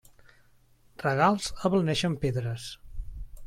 [1.03, 2.67] Regals ablaneixen pedres.